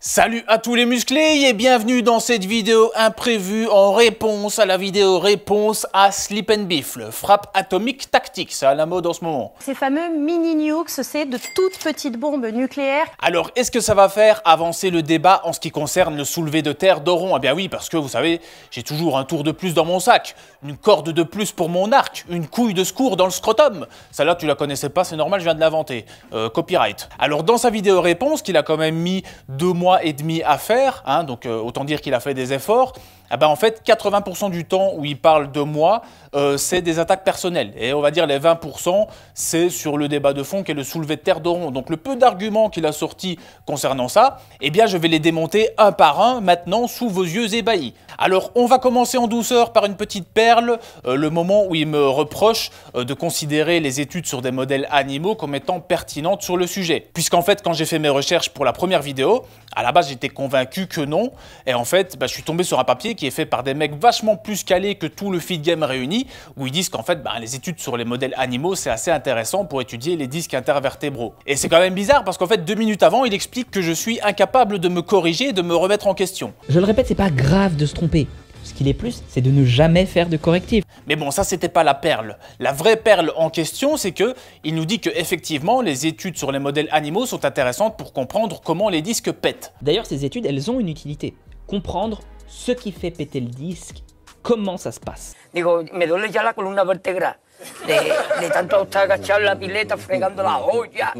[0.00, 4.76] Salut à tous les musclés et bienvenue dans cette vidéo imprévue en réponse à la
[4.76, 9.12] vidéo réponse à Sleep and Beef, le frappe atomique tactique, c'est à la mode en
[9.12, 9.54] ce moment.
[9.58, 13.06] Ces fameux mini nukes, c'est de toutes petites bombes nucléaires.
[13.20, 16.62] Alors, est-ce que ça va faire avancer le débat en ce qui concerne le soulevé
[16.62, 17.36] de terre d'Oron?
[17.36, 18.40] Eh bien oui, parce que vous savez,
[18.70, 21.90] j'ai toujours un tour de plus dans mon sac, une corde de plus pour mon
[21.90, 23.84] arc, une couille de secours dans le scrotum.
[24.12, 26.06] Celle-là, tu la connaissais pas, c'est normal, je viens de l'inventer.
[26.34, 27.08] Euh, copyright.
[27.18, 30.58] Alors, dans sa vidéo réponse, qu'il a quand même mis deux mois et demi à
[30.58, 32.94] faire, hein, donc euh, autant dire qu'il a fait des efforts,
[33.32, 36.02] eh ben, en fait 80% du temps où il parle de moi,
[36.34, 37.72] euh, c'est des attaques personnelles.
[37.76, 40.84] Et on va dire les 20%, c'est sur le débat de fond qui est le
[40.84, 41.70] soulevé de terre d'Oron.
[41.70, 45.70] Donc le peu d'arguments qu'il a sortis concernant ça, eh bien je vais les démonter
[45.78, 47.94] un par un maintenant sous vos yeux ébahis.
[48.18, 51.86] Alors on va commencer en douceur par une petite perle, euh, le moment où il
[51.86, 56.66] me reproche de considérer les études sur des modèles animaux comme étant pertinentes sur le
[56.66, 57.06] sujet.
[57.12, 60.28] Puisqu'en fait quand j'ai fait mes recherches pour la première vidéo, à la base, j'étais
[60.28, 61.30] convaincu que non.
[61.66, 63.74] Et en fait, bah, je suis tombé sur un papier qui est fait par des
[63.74, 67.22] mecs vachement plus calés que tout le feed game réuni, où ils disent qu'en fait,
[67.22, 71.34] bah, les études sur les modèles animaux, c'est assez intéressant pour étudier les disques intervertébraux.
[71.46, 73.92] Et c'est quand même bizarre parce qu'en fait, deux minutes avant, il explique que je
[73.92, 76.54] suis incapable de me corriger et de me remettre en question.
[76.68, 78.28] Je le répète, c'est pas grave de se tromper.
[78.64, 80.84] Ce qu'il est plus, c'est de ne jamais faire de correctif.
[81.06, 82.36] Mais bon, ça c'était pas la perle.
[82.60, 86.52] La vraie perle en question, c'est que il nous dit que effectivement, les études sur
[86.52, 89.72] les modèles animaux sont intéressantes pour comprendre comment les disques pètent.
[89.80, 91.34] D'ailleurs, ces études, elles ont une utilité.
[91.68, 94.02] Comprendre ce qui fait péter le disque,
[94.42, 95.36] comment ça se passe.
[95.54, 97.38] Digo, me duele ya la columna vertebral
[97.86, 101.12] de, de tanto estar agachado en la pileta fregando la olla.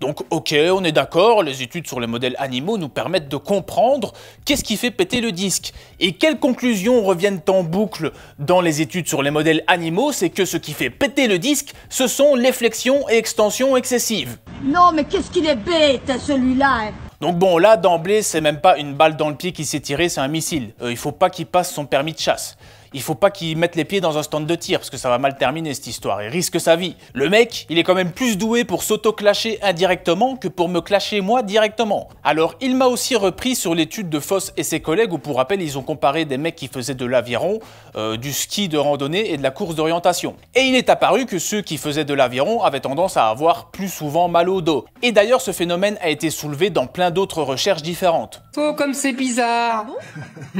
[0.00, 4.12] Donc ok, on est d'accord, les études sur les modèles animaux nous permettent de comprendre
[4.44, 5.72] qu'est-ce qui fait péter le disque.
[6.00, 10.44] Et quelles conclusions reviennent en boucle dans les études sur les modèles animaux C'est que
[10.44, 14.38] ce qui fait péter le disque, ce sont les flexions et extensions excessives.
[14.62, 17.05] Non, mais qu'est-ce qu'il est bête, celui-là hein.
[17.20, 20.08] Donc bon, là, d'emblée, c'est même pas une balle dans le pied qui s'est tirée,
[20.08, 20.72] c'est un missile.
[20.82, 22.56] Euh, il faut pas qu'il passe son permis de chasse
[22.96, 25.10] il faut pas qu'il mette les pieds dans un stand de tir, parce que ça
[25.10, 26.96] va mal terminer cette histoire, il risque sa vie.
[27.12, 31.20] Le mec, il est quand même plus doué pour s'auto-clasher indirectement que pour me clasher
[31.20, 32.08] moi directement.
[32.24, 35.60] Alors il m'a aussi repris sur l'étude de Foss et ses collègues, où pour rappel,
[35.60, 37.58] ils ont comparé des mecs qui faisaient de l'aviron,
[37.96, 40.34] euh, du ski de randonnée et de la course d'orientation.
[40.54, 43.90] Et il est apparu que ceux qui faisaient de l'aviron avaient tendance à avoir plus
[43.90, 44.86] souvent mal au dos.
[45.02, 48.40] Et d'ailleurs, ce phénomène a été soulevé dans plein d'autres recherches différentes.
[48.56, 49.84] Oh, comme c'est bizarre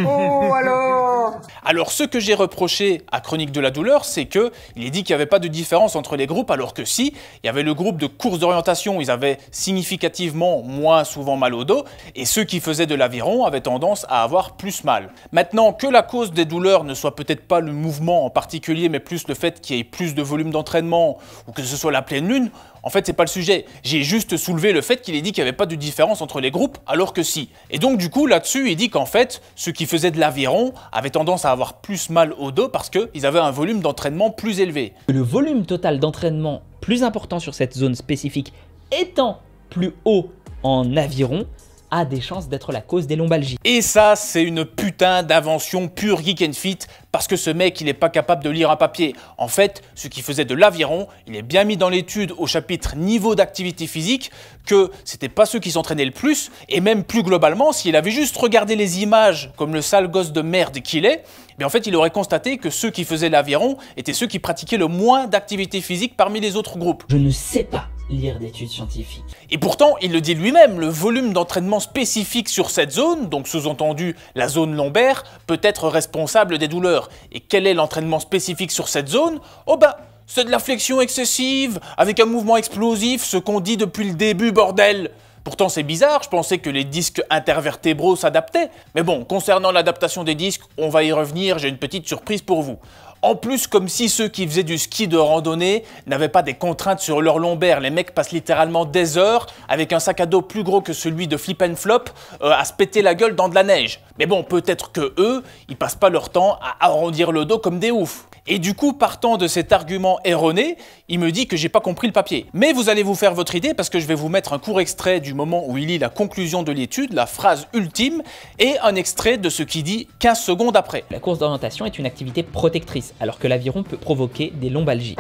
[0.05, 4.85] Oh, alors Alors ce que j'ai reproché à Chronique de la douleur, c'est que il
[4.85, 7.47] est dit qu'il n'y avait pas de différence entre les groupes, alors que si, il
[7.47, 11.85] y avait le groupe de course d'orientation, ils avaient significativement moins souvent mal au dos,
[12.17, 15.11] et ceux qui faisaient de l'aviron avaient tendance à avoir plus mal.
[15.31, 18.99] Maintenant, que la cause des douleurs ne soit peut-être pas le mouvement en particulier, mais
[18.99, 22.03] plus le fait qu'il y ait plus de volume d'entraînement, ou que ce soit la
[22.03, 22.51] pleine lune,
[22.87, 23.65] en fait, c'est pas le sujet.
[23.83, 26.41] J'ai juste soulevé le fait qu'il ait dit qu'il n'y avait pas de différence entre
[26.41, 27.49] les groupes, alors que si.
[27.69, 31.11] Et donc, du coup, là-dessus, il dit qu'en fait, ceux qui faisaient de l'aviron avaient
[31.11, 34.93] tendance à avoir plus mal au dos parce qu'ils avaient un volume d'entraînement plus élevé.
[35.09, 38.53] Le volume total d'entraînement plus important sur cette zone spécifique
[38.93, 40.31] étant plus haut
[40.63, 41.45] en aviron,
[41.91, 43.59] a des chances d'être la cause des lombalgies.
[43.65, 46.79] Et ça, c'est une putain d'invention pure geek and fit,
[47.13, 49.15] parce que ce mec, il n'est pas capable de lire un papier.
[49.39, 52.97] En fait, ce qui faisait de l'aviron, il est bien mis dans l'étude au chapitre
[52.97, 54.31] niveau d'activité physique,
[54.67, 58.37] que c'était pas ceux qui s'entraînaient le plus, et même plus globalement, s'il avait juste
[58.37, 61.25] regardé les images comme le sale gosse de merde qu'il est,
[61.59, 64.77] mais en fait, il aurait constaté que ceux qui faisaient l'aviron étaient ceux qui pratiquaient
[64.77, 67.05] le moins d'activité physique parmi les autres groupes.
[67.09, 69.25] Je ne sais pas lire d'études scientifiques.
[69.51, 74.17] Et pourtant, il le dit lui-même, le volume d'entraînement spécifique sur cette zone, donc sous-entendu
[74.35, 77.09] la zone lombaire, peut être responsable des douleurs.
[77.33, 79.41] Et quel est l'entraînement spécifique sur cette zone?
[79.67, 84.09] Oh bah, c'est de la flexion excessive, avec un mouvement explosif, ce qu'on dit depuis
[84.09, 85.11] le début, bordel
[85.47, 88.69] Pourtant c'est bizarre, je pensais que les disques intervertébraux s'adaptaient.
[88.97, 92.63] Mais bon, concernant l'adaptation des disques, on va y revenir, j'ai une petite surprise pour
[92.63, 92.81] vous.
[93.27, 97.01] En plus, comme si ceux qui faisaient du ski de randonnée n'avaient pas des contraintes
[97.01, 97.81] sur leur lombaire.
[97.81, 101.27] Les mecs passent littéralement des heures avec un sac à dos plus gros que celui
[101.27, 102.05] de Flip and Flop
[102.41, 103.99] euh, à se péter la gueule dans de la neige.
[104.21, 107.81] Mais bon, peut-être que eux, ils passent pas leur temps à arrondir le dos comme
[107.81, 108.29] des oufs.
[108.49, 110.77] Et du coup, partant de cet argument erroné,
[111.09, 112.47] il me dit que j'ai pas compris le papier.
[112.53, 114.81] Mais vous allez vous faire votre idée parce que je vais vous mettre un court
[114.81, 118.23] extrait du moment où il lit la conclusion de l'étude, la phrase ultime,
[118.61, 121.05] et un extrait de ce qu'il dit 15 secondes après.
[121.11, 125.17] La course d'orientation est une activité protectrice, alors que l'aviron peut provoquer des lombalgies.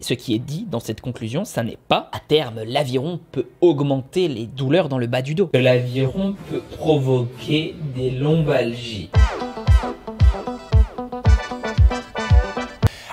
[0.00, 4.28] Ce qui est dit dans cette conclusion, ça n'est pas à terme l'aviron peut augmenter
[4.28, 5.50] les douleurs dans le bas du dos.
[5.54, 9.10] L'aviron peut provoquer des lombalgies.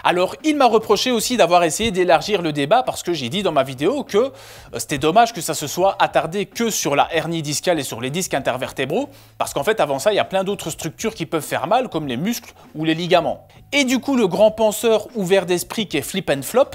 [0.09, 3.51] Alors, il m'a reproché aussi d'avoir essayé d'élargir le débat parce que j'ai dit dans
[3.51, 4.31] ma vidéo que euh,
[4.79, 8.09] c'était dommage que ça se soit attardé que sur la hernie discale et sur les
[8.09, 11.45] disques intervertébraux, parce qu'en fait, avant ça, il y a plein d'autres structures qui peuvent
[11.45, 13.47] faire mal, comme les muscles ou les ligaments.
[13.71, 16.71] Et du coup, le grand penseur ouvert d'esprit qui est Flip and Flop,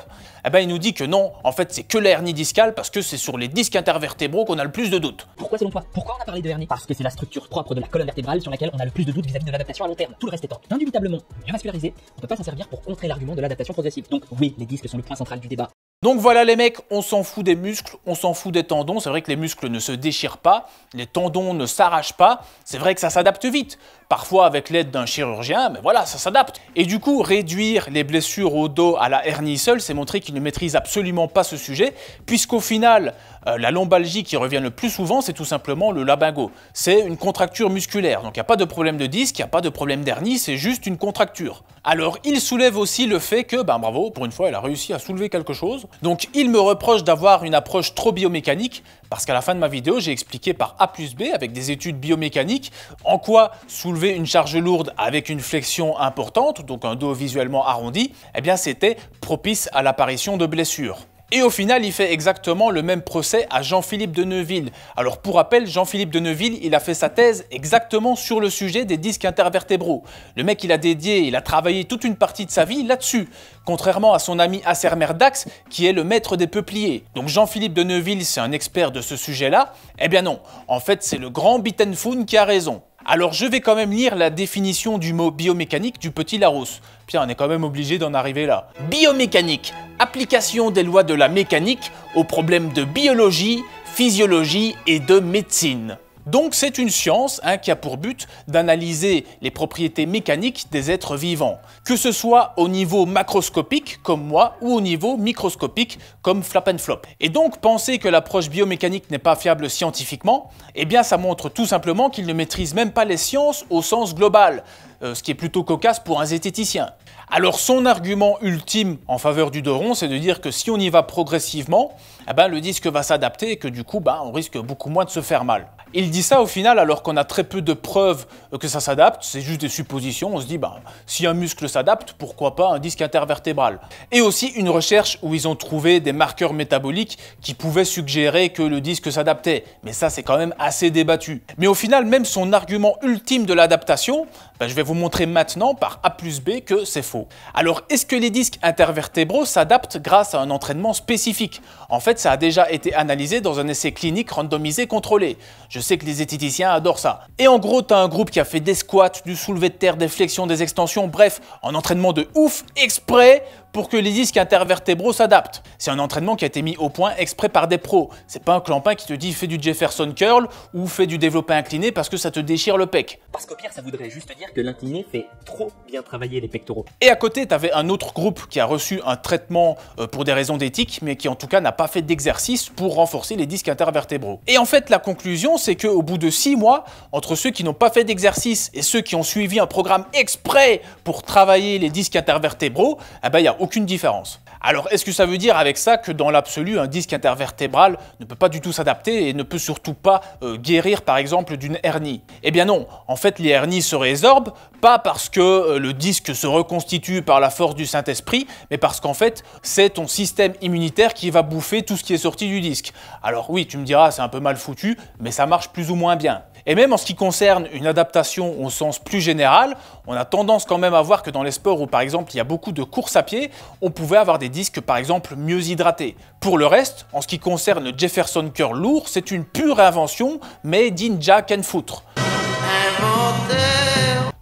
[0.47, 2.89] eh ben, il nous dit que non, en fait, c'est que la hernie discale parce
[2.89, 5.27] que c'est sur les disques intervertébraux qu'on a le plus de doutes.
[5.37, 6.69] Pourquoi selon toi Pourquoi on a parlé de hernie?
[6.69, 8.93] Parce que c'est la structure propre de la colonne vertébrale sur laquelle on a le
[8.93, 10.15] plus de doutes vis-à-vis de l'adaptation à long terme.
[10.21, 13.35] Tout le reste étant indubitablement mieux vascularisé, on peut pas s'en servir pour contrer l'argument
[13.35, 14.09] de l'adaptation progressive.
[14.09, 15.71] Donc oui, les disques sont le point central du débat.
[16.05, 19.01] Donc voilà les mecs, on s'en fout des muscles, on s'en fout des tendons.
[19.01, 22.43] C'est vrai que les muscles ne se déchirent pas, les tendons ne s'arrachent pas.
[22.67, 23.79] C'est vrai que ça s'adapte vite.
[24.15, 26.61] Parfois avec l'aide d'un chirurgien, mais voilà, ça s'adapte.
[26.77, 30.37] Et du coup, réduire les blessures au dos à la hernie seule, c'est montrer qu'il
[30.37, 31.95] ne maîtrise absolument pas ce sujet,
[32.25, 33.15] puisqu'au final,
[33.49, 36.53] euh, la lombalgie qui revient le plus souvent, c'est tout simplement le labingo.
[36.73, 38.23] C'est une contracture musculaire.
[38.23, 40.05] Donc il n'y a pas de problème de disque, il n'y a pas de problème
[40.05, 41.65] d'hernie, c'est juste une contracture.
[41.83, 44.93] Alors il soulève aussi le fait que, ben bravo, pour une fois, elle a réussi
[44.93, 45.87] à soulever quelque chose.
[46.03, 49.69] Donc il me reproche d'avoir une approche trop biomécanique, parce qu'à la fin de ma
[49.69, 52.73] vidéo, j'ai expliqué par A plus B, avec des études biomécaniques,
[53.05, 58.13] en quoi soulever une charge lourde avec une flexion importante, donc un dos visuellement arrondi,
[58.35, 61.07] eh bien c'était propice à l'apparition de blessures.
[61.33, 64.71] Et au final, il fait exactement le même procès à Jean-Philippe de Neuville.
[64.97, 68.85] Alors pour rappel, Jean-Philippe de Neuville, il a fait sa thèse exactement sur le sujet
[68.85, 70.05] des disques intervertébraux.
[70.37, 73.29] Le mec, il a dédié, il a travaillé toute une partie de sa vie là-dessus,
[73.65, 77.03] contrairement à son ami Assermer Dax, qui est le maître des peupliers.
[77.17, 81.03] Donc Jean-Philippe de Neuville, c'est un expert de ce sujet-là Eh bien non, en fait,
[81.03, 82.83] c'est le grand Bittenfoun qui a raison.
[83.07, 86.81] Alors je vais quand même lire la définition du mot biomécanique du petit Larousse.
[87.07, 88.69] Puis on est quand même obligé d'en arriver là.
[88.91, 95.99] Biomécanique, application des lois de la mécanique aux problèmes de biologie, physiologie et de médecine.
[96.27, 101.17] Donc c'est une science hein, qui a pour but d'analyser les propriétés mécaniques des êtres
[101.17, 106.69] vivants, que ce soit au niveau macroscopique comme moi ou au niveau microscopique comme Flap
[106.69, 107.03] and Flop.
[107.21, 111.67] Et donc penser que l'approche biomécanique n'est pas fiable scientifiquement, eh bien ça montre tout
[111.67, 114.65] simplement qu'il ne maîtrise même pas les sciences au sens global,
[115.13, 116.91] ce qui est plutôt cocasse pour un zététicien.
[117.31, 120.77] Alors son argument ultime en faveur du dos rond, c'est de dire que si on
[120.77, 121.93] y va progressivement,
[122.29, 125.05] eh ben, le disque va s'adapter et que du coup, ben, on risque beaucoup moins
[125.05, 125.67] de se faire mal.
[125.97, 128.27] Il dit ça au final alors qu'on a très peu de preuves
[128.59, 130.75] que ça s'adapte, c'est juste des suppositions, on se dit ben,
[131.07, 133.81] si un muscle s'adapte, pourquoi pas un disque intervertébral?
[134.11, 138.63] Et aussi une recherche où ils ont trouvé des marqueurs métaboliques qui pouvaient suggérer que
[138.63, 141.43] le disque s'adaptait, mais ça c'est quand même assez débattu.
[141.59, 144.27] Mais au final, même son argument ultime de l'adaptation,
[144.59, 147.29] ben, je vais vous montrer maintenant par A plus B que c'est faux.
[147.53, 151.61] Alors est-ce que les disques intervertébraux s'adaptent grâce à un entraînement spécifique?
[151.89, 155.37] En fait, ça a déjà été analysé dans un essai clinique randomisé contrôlé.
[155.69, 157.27] Je sais que les zététiciens adorent ça.
[157.39, 159.75] Et en gros, tu as un groupe qui a fait des squats, du soulevé de
[159.75, 163.45] terre, des flexions, des extensions, bref, un entraînement de ouf exprès
[163.75, 165.65] pour que les disques intervertébraux s'adaptent.
[165.79, 168.09] C'est un entraînement qui a été mis au point exprès par des pros.
[168.29, 171.55] C'est pas un clampin qui te dit fais du Jefferson curl ou fais du développé
[171.55, 173.21] incliné parce que ça te déchire le pec.
[173.33, 176.85] Parce qu'au pire, ça voudrait juste dire que l'incliné fait trop bien travailler les pectoraux.
[177.01, 180.23] Et à côté, tu avais un autre groupe qui a reçu un traitement euh, pour
[180.23, 183.47] des raisons d'éthique, mais qui en tout cas n'a pas fait d'exercice pour renforcer les
[183.47, 184.41] disques intervertébraux.
[184.47, 187.75] Et en fait, la conclusion, c'est qu'au bout de 6 mois, entre ceux qui n'ont
[187.75, 192.15] pas fait d'exercice et ceux qui ont suivi un programme exprès pour travailler les disques
[192.15, 194.41] intervertébraux, eh ben, il y a aucune différence.
[194.61, 198.25] Alors, est-ce que ça veut dire avec ça que dans l'absolu, un disque intervertébral ne
[198.25, 201.79] peut pas du tout s'adapter et ne peut surtout pas euh, guérir, par exemple, d'une
[201.83, 202.23] hernie?
[202.43, 206.35] Eh bien non, en fait, les hernies se résorbent, pas parce que euh, le disque
[206.35, 211.15] se reconstitue par la force du Saint-Esprit, mais parce qu'en fait, c'est ton système immunitaire
[211.15, 212.93] qui va bouffer tout ce qui est sorti du disque.
[213.23, 215.95] Alors oui, tu me diras, c'est un peu mal foutu, mais ça marche plus ou
[215.95, 216.43] moins bien.
[216.67, 220.65] Et même en ce qui concerne une adaptation au sens plus général, on a tendance
[220.65, 222.73] quand même à voir que dans les sports où par exemple il y a beaucoup
[222.73, 223.51] de courses à pied,
[223.83, 226.17] on pouvait avoir des disques par exemple mieux hydratés.
[226.41, 230.41] Pour le reste, en ce qui concerne le Jefferson Curl lourd, c'est une pure invention
[230.63, 232.03] made in Jack and Foutre.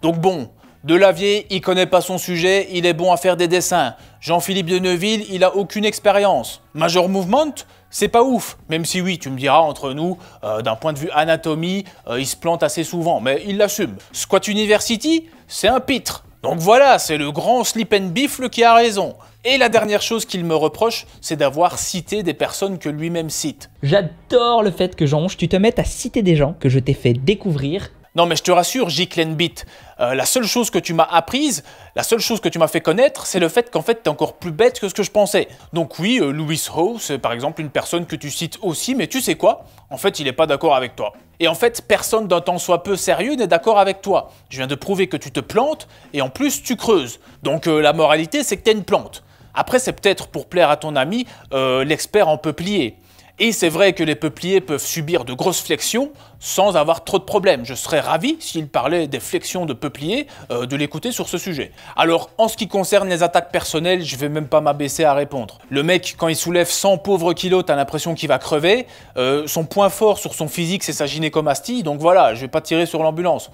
[0.01, 0.49] Donc bon,
[0.83, 3.95] Delavier, il connaît pas son sujet, il est bon à faire des dessins.
[4.19, 6.61] Jean-Philippe de Neuville, il a aucune expérience.
[6.73, 7.53] Major Movement,
[7.89, 8.57] c'est pas ouf.
[8.67, 12.19] Même si oui, tu me diras entre nous, euh, d'un point de vue anatomie, euh,
[12.19, 13.95] il se plante assez souvent, mais il l'assume.
[14.11, 16.25] Squat University, c'est un pitre.
[16.43, 19.15] Donc voilà, c'est le grand slip and bifle qui a raison.
[19.45, 23.69] Et la dernière chose qu'il me reproche, c'est d'avoir cité des personnes que lui-même cite.
[23.83, 26.93] J'adore le fait que Jean tu te mettes à citer des gens que je t'ai
[26.93, 29.09] fait découvrir Non mais je te rassure, J.
[29.29, 29.65] Bit,
[29.99, 31.63] euh, la seule chose que tu m'as apprise,
[31.95, 34.09] la seule chose que tu m'as fait connaître, c'est le fait qu'en fait tu es
[34.09, 35.47] encore plus bête que ce que je pensais.
[35.73, 39.07] Donc oui, euh, Louis Ho, c'est par exemple une personne que tu cites aussi, mais
[39.07, 39.65] tu sais quoi?
[39.89, 41.13] En fait, il n'est pas d'accord avec toi.
[41.39, 44.29] Et en fait, personne d'un temps soit peu sérieux n'est d'accord avec toi.
[44.49, 47.19] Je viens de prouver que tu te plantes, et en plus tu creuses.
[47.41, 49.23] Donc euh, la moralité, c'est que tu es une plante.
[49.55, 52.97] Après, c'est peut-être pour plaire à ton ami, l'expert en peuplier.
[53.39, 57.23] Et c'est vrai que les peupliers peuvent subir de grosses flexions sans avoir trop de
[57.23, 57.65] problèmes.
[57.65, 61.71] Je serais ravi, s'il parlait des flexions de peupliers, euh, de l'écouter sur ce sujet.
[61.95, 65.57] Alors, en ce qui concerne les attaques personnelles, je vais même pas m'abaisser à répondre.
[65.69, 68.85] Le mec, quand il soulève 100 pauvres kilos, t'as l'impression qu'il va crever.
[69.17, 72.61] Euh, son point fort sur son physique, c'est sa gynécomastie, donc voilà, je vais pas
[72.61, 73.49] tirer sur l'ambulance.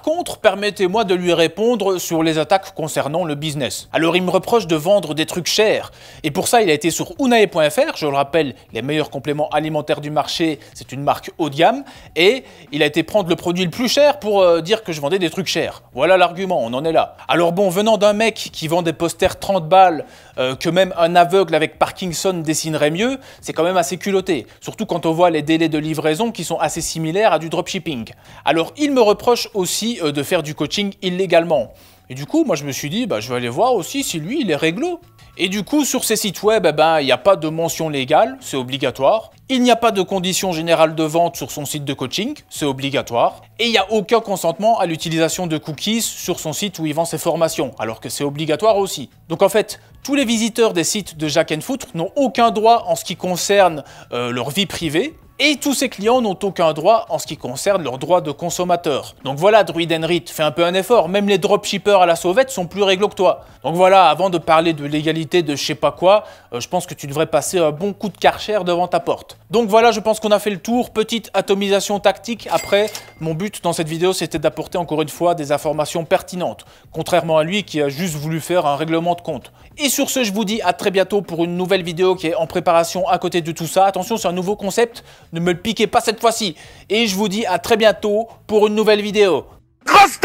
[0.00, 3.90] Par contre, permettez-moi de lui répondre sur les attaques concernant le business.
[3.92, 5.92] Alors il me reproche de vendre des trucs chers,
[6.22, 10.00] et pour ça il a été sur unae.fr, je le rappelle, les meilleurs compléments alimentaires
[10.00, 11.84] du marché, c'est une marque haut de gamme,
[12.16, 15.02] et il a été prendre le produit le plus cher pour euh, dire que je
[15.02, 15.82] vendais des trucs chers.
[15.92, 17.18] Voilà l'argument, on en est là.
[17.28, 20.06] Alors bon, venant d'un mec qui vend des posters 30 balles,
[20.40, 24.86] euh, que même un aveugle avec Parkinson dessinerait mieux, c'est quand même assez culotté, surtout
[24.86, 28.06] quand on voit les délais de livraison qui sont assez similaires à du dropshipping.
[28.46, 31.74] Alors il me reproche aussi euh, de faire du coaching illégalement.
[32.08, 34.18] Et du coup, moi je me suis dit, bah, je vais aller voir aussi si
[34.18, 35.00] lui, il est réglo.
[35.42, 37.88] Et du coup, sur ces sites web, eh ben, il n'y a pas de mention
[37.88, 39.30] légale, c'est obligatoire.
[39.48, 42.66] Il n'y a pas de conditions générales de vente sur son site de coaching, c'est
[42.66, 43.40] obligatoire.
[43.58, 46.92] Et il n'y a aucun consentement à l'utilisation de cookies sur son site où il
[46.92, 49.08] vend ses formations, alors que c'est obligatoire aussi.
[49.30, 52.94] Donc en fait, tous les visiteurs des sites de Jack Foutre n'ont aucun droit en
[52.94, 53.82] ce qui concerne
[54.12, 57.82] euh, leur vie privée, et tous ses clients n'ont aucun droit en ce qui concerne
[57.82, 59.14] leurs droits de consommateur.
[59.24, 61.08] Donc voilà, Druid Enrit, fais un peu un effort.
[61.08, 63.46] Même les dropshippers à la sauvette sont plus réglo que toi.
[63.64, 66.86] Donc voilà, avant de parler de l'égalité de je sais pas quoi, euh, je pense
[66.86, 69.38] que tu devrais passer un bon coup de karcher devant ta porte.
[69.50, 70.90] Donc voilà, je pense qu'on a fait le tour.
[70.90, 72.46] Petite atomisation tactique.
[72.52, 76.66] Après, mon but dans cette vidéo, c'était d'apporter encore une fois des informations pertinentes.
[76.92, 79.52] Contrairement à lui qui a juste voulu faire un règlement de compte.
[79.78, 82.34] Et sur ce, je vous dis à très bientôt pour une nouvelle vidéo qui est
[82.34, 83.86] en préparation à côté de tout ça.
[83.86, 86.56] Attention, c'est un nouveau concept ne me le piquez pas cette fois-ci.
[86.88, 89.46] Et je vous dis à très bientôt pour une nouvelle vidéo.
[89.84, 90.18] Grosse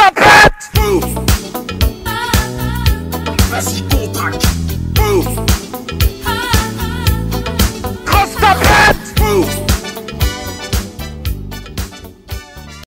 [3.49, 3.83] Vas-y,